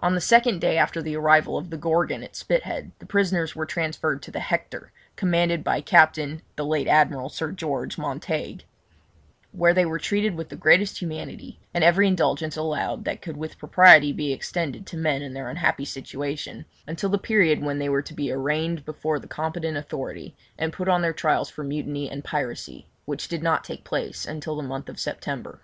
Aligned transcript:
On 0.00 0.16
the 0.16 0.20
second 0.20 0.60
day 0.60 0.76
after 0.76 1.00
the 1.00 1.14
arrival 1.14 1.56
of 1.56 1.70
the 1.70 1.76
Gorgon 1.76 2.24
at 2.24 2.34
Spithead 2.34 2.90
the 2.98 3.06
prisoners 3.06 3.54
were 3.54 3.64
transferred 3.64 4.20
to 4.22 4.32
the 4.32 4.40
Hector, 4.40 4.90
commanded 5.14 5.62
by 5.62 5.80
Captain 5.80 6.42
(the 6.56 6.66
late 6.66 6.88
Admiral 6.88 7.28
Sir 7.28 7.52
George) 7.52 7.96
Montague, 7.96 8.64
where 9.52 9.72
they 9.72 9.84
were 9.84 10.00
treated 10.00 10.34
with 10.34 10.48
the 10.48 10.56
greatest 10.56 11.00
humanity, 11.00 11.60
and 11.72 11.84
every 11.84 12.08
indulgence 12.08 12.56
allowed 12.56 13.04
that 13.04 13.22
could 13.22 13.36
with 13.36 13.56
propriety 13.56 14.12
be 14.12 14.32
extended 14.32 14.84
to 14.88 14.96
men 14.96 15.22
in 15.22 15.32
their 15.32 15.48
unhappy 15.48 15.84
situation, 15.84 16.64
until 16.88 17.10
the 17.10 17.16
period 17.16 17.62
when 17.62 17.78
they 17.78 17.88
were 17.88 18.02
to 18.02 18.14
be 18.14 18.32
arraigned 18.32 18.84
before 18.84 19.20
the 19.20 19.28
competent 19.28 19.76
authority, 19.76 20.34
and 20.58 20.72
put 20.72 20.88
on 20.88 21.02
their 21.02 21.12
trials 21.14 21.48
for 21.48 21.62
mutiny 21.62 22.10
and 22.10 22.24
piracy, 22.24 22.88
which 23.04 23.28
did 23.28 23.44
not 23.44 23.62
take 23.62 23.84
place 23.84 24.26
until 24.26 24.56
the 24.56 24.62
month 24.64 24.88
of 24.88 24.98
September. 24.98 25.60